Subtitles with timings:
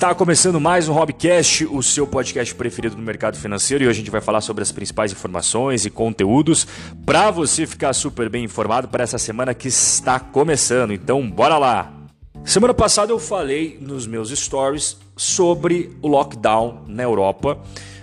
[0.00, 4.00] Está começando mais um Hobcast, o seu podcast preferido no mercado financeiro, e hoje a
[4.00, 6.66] gente vai falar sobre as principais informações e conteúdos
[7.04, 10.94] para você ficar super bem informado para essa semana que está começando.
[10.94, 11.92] Então, bora lá!
[12.46, 17.58] Semana passada eu falei nos meus stories sobre o lockdown na Europa.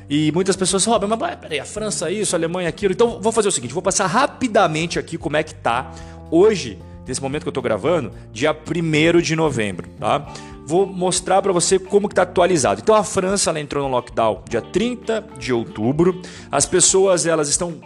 [0.07, 2.93] E muitas pessoas falam, mas peraí, a França isso, a Alemanha aquilo.
[2.93, 5.91] Então vou fazer o seguinte, vou passar rapidamente aqui como é que tá
[6.29, 6.77] hoje,
[7.07, 10.31] nesse momento que eu estou gravando, dia 1 de novembro, tá?
[10.67, 12.81] Vou mostrar para você como que está atualizado.
[12.83, 16.21] Então a França ela entrou no lockdown dia 30 de outubro.
[16.51, 17.79] As pessoas elas estão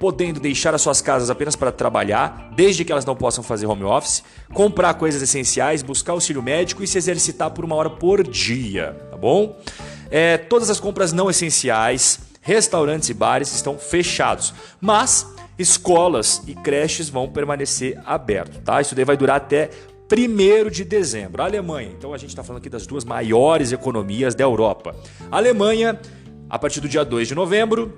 [0.00, 3.84] podendo deixar as suas casas apenas para trabalhar, desde que elas não possam fazer home
[3.84, 8.96] office, comprar coisas essenciais, buscar auxílio médico e se exercitar por uma hora por dia,
[9.12, 9.56] tá bom?
[10.10, 15.24] É, todas as compras não essenciais, restaurantes e bares estão fechados, mas
[15.56, 18.80] escolas e creches vão permanecer abertos, tá?
[18.80, 19.70] Isso daí vai durar até
[20.10, 21.42] 1 de dezembro.
[21.42, 24.96] A Alemanha, então a gente está falando aqui das duas maiores economias da Europa.
[25.30, 26.00] A Alemanha,
[26.48, 27.96] a partir do dia 2 de novembro,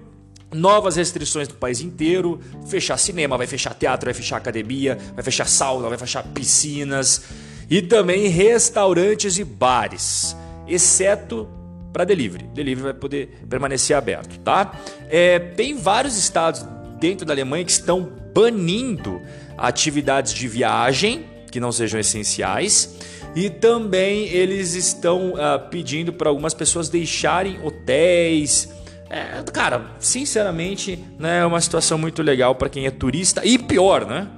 [0.53, 5.47] novas restrições no país inteiro, fechar cinema, vai fechar teatro, vai fechar academia, vai fechar
[5.47, 7.23] sauna, vai fechar piscinas
[7.69, 10.37] e também restaurantes e bares,
[10.67, 11.49] exceto
[11.93, 12.45] para delivery.
[12.53, 14.73] Delivery vai poder permanecer aberto, tá?
[15.09, 16.67] É, tem vários estados
[16.99, 19.21] dentro da Alemanha que estão banindo
[19.57, 22.97] atividades de viagem que não sejam essenciais.
[23.35, 28.69] E também eles estão uh, pedindo para algumas pessoas deixarem hotéis,
[29.11, 34.07] é, cara, sinceramente, né, é uma situação muito legal para quem é turista e pior,
[34.07, 34.29] né?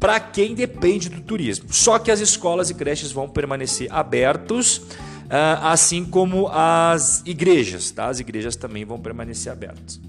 [0.00, 1.72] Para quem depende do turismo.
[1.72, 8.08] Só que as escolas e creches vão permanecer abertos, uh, assim como as igrejas, tá?
[8.08, 10.00] As igrejas também vão permanecer abertas.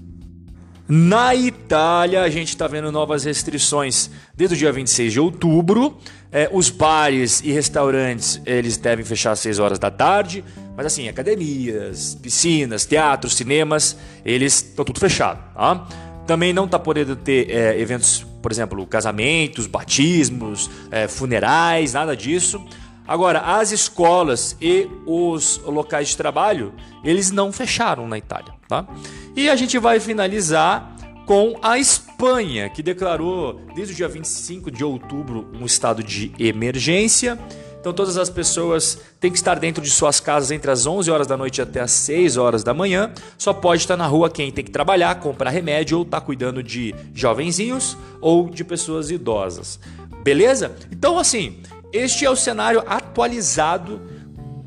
[0.90, 5.98] Na Itália, a gente está vendo novas restrições desde o dia 26 de outubro.
[6.32, 10.42] É, os bares e restaurantes eles devem fechar às 6 horas da tarde,
[10.74, 15.38] mas assim, academias, piscinas, teatros, cinemas, eles estão tudo fechado.
[15.54, 15.86] Tá?
[16.26, 22.64] Também não está podendo ter é, eventos, por exemplo, casamentos, batismos, é, funerais, nada disso.
[23.08, 28.52] Agora, as escolas e os locais de trabalho, eles não fecharam na Itália.
[28.68, 28.86] Tá?
[29.34, 34.84] E a gente vai finalizar com a Espanha, que declarou desde o dia 25 de
[34.84, 37.38] outubro um estado de emergência.
[37.80, 41.26] Então todas as pessoas têm que estar dentro de suas casas entre as 11 horas
[41.26, 43.12] da noite até as 6 horas da manhã.
[43.38, 46.62] Só pode estar na rua quem tem que trabalhar, comprar remédio ou estar tá cuidando
[46.62, 49.78] de jovenzinhos ou de pessoas idosas.
[50.22, 50.76] Beleza?
[50.90, 51.62] Então assim,
[51.92, 54.00] este é o cenário atualizado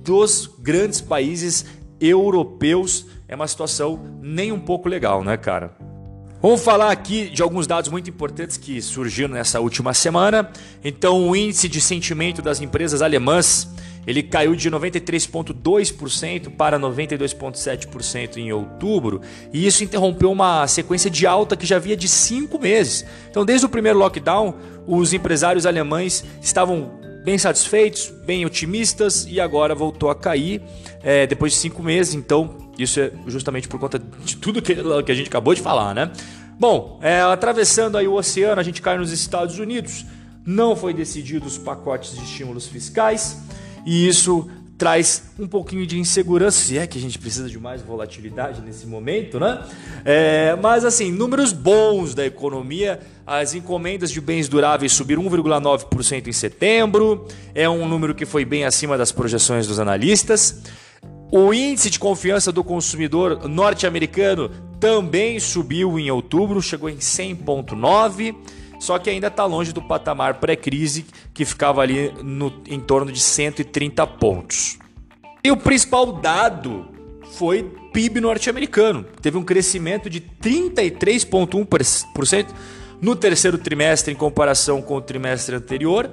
[0.03, 1.65] dos grandes países
[1.99, 3.05] europeus.
[3.27, 5.75] É uma situação nem um pouco legal, né, cara?
[6.41, 10.49] Vamos falar aqui de alguns dados muito importantes que surgiram nessa última semana.
[10.83, 13.69] Então, o índice de sentimento das empresas alemãs
[14.05, 19.21] ele caiu de 93,2% para 92,7% em outubro,
[19.53, 23.05] e isso interrompeu uma sequência de alta que já havia de cinco meses.
[23.29, 24.55] Então, desde o primeiro lockdown,
[24.87, 30.61] os empresários alemães estavam bem satisfeitos, bem otimistas, e agora voltou a cair
[31.03, 32.13] é, depois de cinco meses.
[32.13, 35.93] Então, isso é justamente por conta de tudo que, que a gente acabou de falar,
[35.93, 36.11] né?
[36.59, 40.05] Bom, é, atravessando aí o oceano, a gente cai nos Estados Unidos.
[40.45, 43.37] Não foi decidido os pacotes de estímulos fiscais
[43.85, 44.49] e isso
[44.81, 48.87] traz um pouquinho de insegurança, se é que a gente precisa de mais volatilidade nesse
[48.87, 49.63] momento, né?
[50.03, 56.31] É, mas assim, números bons da economia, as encomendas de bens duráveis subiram 1,9% em
[56.31, 60.63] setembro, é um número que foi bem acima das projeções dos analistas.
[61.31, 64.49] O índice de confiança do consumidor norte-americano
[64.79, 68.35] também subiu em outubro, chegou em 100,9,
[68.81, 71.05] só que ainda está longe do patamar pré-crise
[71.35, 74.79] que ficava ali no, em torno de 130 pontos.
[75.43, 76.87] E o principal dado
[77.33, 82.47] foi PIB norte-americano, teve um crescimento de 33,1%
[82.99, 86.09] no terceiro trimestre em comparação com o trimestre anterior.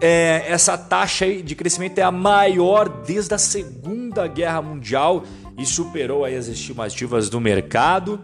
[0.00, 5.22] É, essa taxa de crescimento é a maior desde a Segunda Guerra Mundial
[5.56, 8.20] e superou as estimativas do mercado.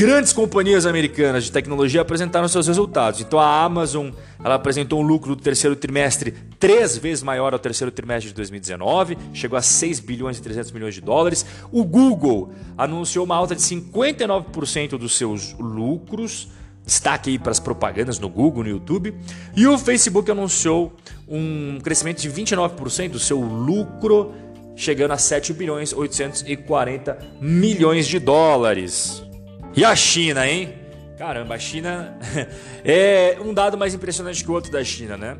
[0.00, 3.20] Grandes companhias americanas de tecnologia apresentaram seus resultados.
[3.20, 4.08] Então a Amazon
[4.42, 9.18] ela apresentou um lucro do terceiro trimestre três vezes maior ao terceiro trimestre de 2019,
[9.34, 11.44] chegou a 6 bilhões e 300 milhões de dólares.
[11.70, 16.48] O Google anunciou uma alta de 59% dos seus lucros.
[16.82, 19.14] Destaque aí para as propagandas no Google, no YouTube.
[19.54, 20.96] E o Facebook anunciou
[21.28, 24.32] um crescimento de 29% do seu lucro,
[24.74, 29.28] chegando a 7 bilhões 840 milhões de dólares.
[29.74, 30.74] E a China, hein?
[31.16, 32.18] Caramba, a China
[32.84, 35.36] é um dado mais impressionante que o outro da China, né?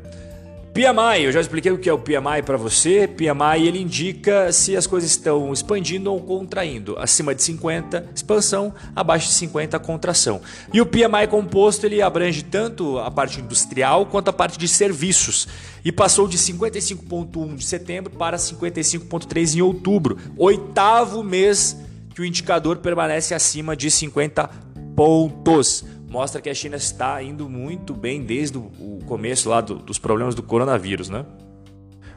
[0.73, 3.05] PMI, eu já expliquei o que é o PMI para você.
[3.05, 6.97] PMI ele indica se as coisas estão expandindo ou contraindo.
[6.97, 10.39] Acima de 50, expansão, abaixo de 50, contração.
[10.73, 15.45] E o PMI composto ele abrange tanto a parte industrial quanto a parte de serviços.
[15.83, 20.17] E passou de 55,1 de setembro para 55,3 em outubro.
[20.37, 21.75] Oitavo mês
[22.13, 24.47] que o indicador permanece acima de 50
[24.95, 29.97] pontos mostra que a China está indo muito bem desde o começo lá do, dos
[29.97, 31.25] problemas do coronavírus, né?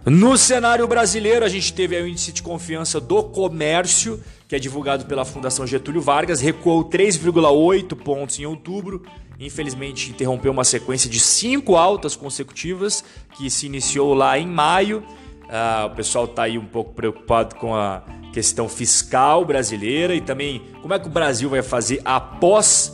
[0.05, 5.07] No cenário brasileiro, a gente teve o índice de confiança do comércio, que é divulgado
[5.07, 9.03] pela Fundação Getúlio Vargas, recuou 3,8 pontos em outubro.
[9.39, 13.03] Infelizmente, interrompeu uma sequência de cinco altas consecutivas
[13.37, 15.05] que se iniciou lá em maio.
[15.49, 18.03] Ah, o pessoal está aí um pouco preocupado com a
[18.35, 22.93] questão fiscal brasileira e também como é que o Brasil vai fazer após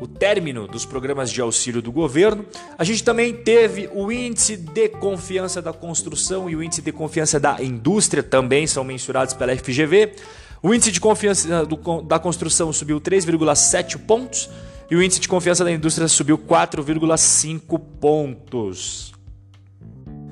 [0.00, 2.46] o término dos programas de auxílio do governo.
[2.78, 7.40] A gente também teve o índice de confiança da construção e o índice de confiança
[7.40, 10.14] da indústria, também são mensurados pela FGV.
[10.62, 14.48] O índice de confiança do, da construção subiu 3,7 pontos
[14.88, 19.15] e o índice de confiança da indústria subiu 4,5 pontos.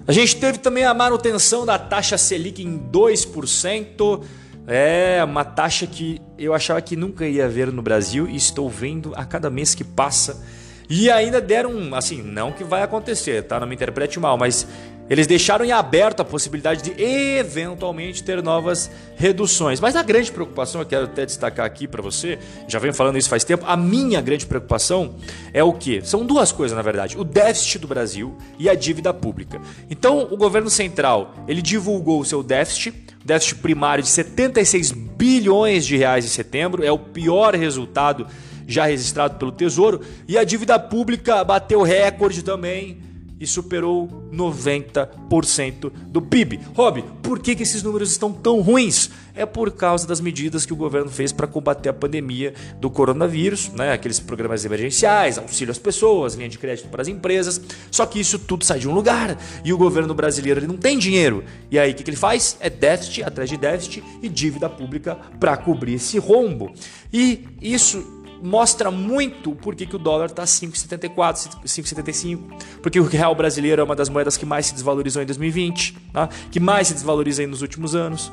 [0.06, 4.22] A gente teve também a manutenção da taxa Selic em 2%.
[4.66, 9.12] É uma taxa que eu achava que nunca ia ver no Brasil e estou vendo
[9.16, 10.44] a cada mês que passa.
[10.90, 13.58] E ainda deram, assim, não que vai acontecer, tá?
[13.58, 14.66] Não me interprete mal, mas
[15.08, 19.80] eles deixaram em aberto a possibilidade de eventualmente ter novas reduções.
[19.80, 23.28] Mas a grande preocupação, eu quero até destacar aqui para você, já venho falando isso
[23.28, 25.16] faz tempo, a minha grande preocupação
[25.52, 26.00] é o que?
[26.02, 29.60] São duas coisas, na verdade: o déficit do Brasil e a dívida pública.
[29.90, 35.96] Então, o governo central, ele divulgou o seu déficit, déficit primário de 76 bilhões de
[35.96, 38.26] reais em setembro, é o pior resultado
[38.66, 42.98] já registrado pelo Tesouro, e a dívida pública bateu recorde também
[43.38, 46.60] e superou 90% do PIB.
[46.74, 49.10] Rob, por que, que esses números estão tão ruins?
[49.34, 53.68] É por causa das medidas que o governo fez para combater a pandemia do coronavírus,
[53.70, 53.92] né?
[53.92, 57.60] aqueles programas emergenciais, auxílio às pessoas, linha de crédito para as empresas.
[57.90, 60.98] Só que isso tudo sai de um lugar e o governo brasileiro ele não tem
[60.98, 61.42] dinheiro.
[61.70, 62.56] E aí o que, que ele faz?
[62.60, 66.72] É déficit atrás de déficit e dívida pública para cobrir esse rombo.
[67.12, 72.38] E isso mostra muito por que, o dólar está 5,74, 5,75,
[72.82, 76.28] porque o real brasileiro é uma das moedas que mais se desvalorizou em 2020, tá?
[76.50, 78.30] que mais se desvaloriza nos últimos anos.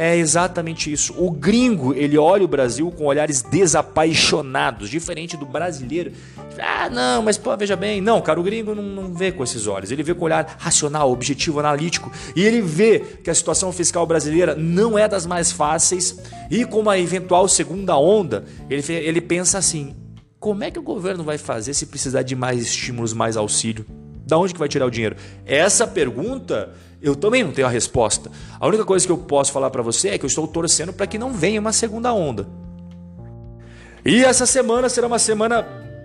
[0.00, 1.12] É exatamente isso.
[1.18, 6.12] O gringo, ele olha o Brasil com olhares desapaixonados, diferente do brasileiro.
[6.56, 8.00] Ah, não, mas pô, veja bem.
[8.00, 9.90] Não, cara, o gringo não, não vê com esses olhos.
[9.90, 12.12] Ele vê com olhar racional, objetivo, analítico.
[12.36, 16.16] E ele vê que a situação fiscal brasileira não é das mais fáceis.
[16.48, 19.96] E com uma eventual segunda onda, ele, ele pensa assim:
[20.38, 23.84] como é que o governo vai fazer se precisar de mais estímulos, mais auxílio?
[24.24, 25.16] Da onde que vai tirar o dinheiro?
[25.44, 28.30] Essa pergunta eu também não tenho a resposta.
[28.58, 31.06] A única coisa que eu posso falar para você é que eu estou torcendo para
[31.06, 32.46] que não venha uma segunda onda.
[34.04, 35.62] E essa semana será uma semana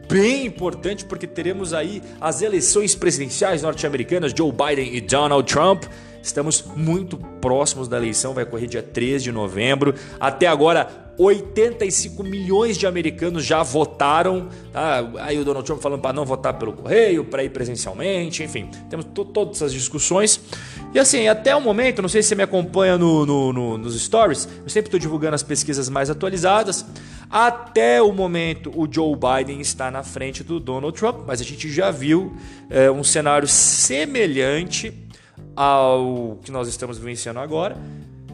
[0.10, 5.86] bem importante porque teremos aí as eleições presidenciais norte-americanas, Joe Biden e Donald Trump.
[6.22, 9.94] Estamos muito próximos da eleição, vai ocorrer dia 3 de novembro.
[10.20, 14.50] Até agora, 85 milhões de americanos já votaram.
[14.72, 15.04] Tá?
[15.20, 19.06] Aí o Donald Trump falando para não votar pelo correio, para ir presencialmente, enfim, temos
[19.14, 20.40] todas essas discussões.
[20.94, 24.00] E assim, até o momento, não sei se você me acompanha no, no, no, nos
[24.02, 26.86] stories, eu sempre estou divulgando as pesquisas mais atualizadas.
[27.30, 31.70] Até o momento, o Joe Biden está na frente do Donald Trump, mas a gente
[31.72, 32.36] já viu
[32.70, 34.94] é, um cenário semelhante
[35.56, 37.78] ao que nós estamos vivenciando agora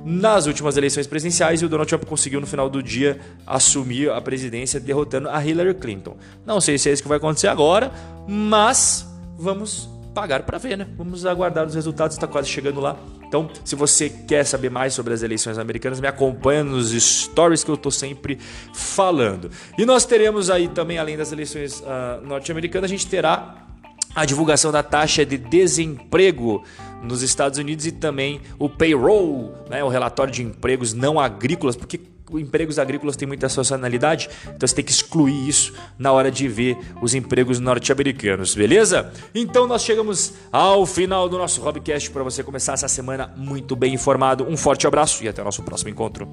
[0.09, 4.19] nas últimas eleições presidenciais e o Donald Trump conseguiu no final do dia assumir a
[4.19, 6.17] presidência derrotando a Hillary Clinton.
[6.43, 7.91] Não sei se é isso que vai acontecer agora,
[8.27, 10.87] mas vamos pagar para ver, né?
[10.97, 12.97] Vamos aguardar os resultados, está quase chegando lá.
[13.27, 17.69] Então, se você quer saber mais sobre as eleições americanas, me acompanha nos stories que
[17.69, 18.39] eu estou sempre
[18.73, 19.51] falando.
[19.77, 23.68] E nós teremos aí também, além das eleições uh, norte-americanas, a gente terá
[24.15, 26.63] a divulgação da taxa de desemprego
[27.01, 31.99] nos Estados Unidos e também o payroll, né, o relatório de empregos não agrícolas, porque
[32.37, 36.77] empregos agrícolas têm muita sazonalidade, então você tem que excluir isso na hora de ver
[37.01, 39.11] os empregos norte-americanos, beleza?
[39.33, 43.93] Então nós chegamos ao final do nosso Hobbycast para você começar essa semana muito bem
[43.93, 44.45] informado.
[44.47, 46.27] Um forte abraço e até o nosso próximo encontro.